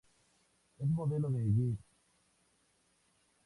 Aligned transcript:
Es 0.79 0.89
modelo 0.89 1.29
de 1.29 1.43
Guess. 1.43 1.77